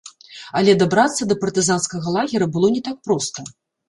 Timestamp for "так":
2.89-2.97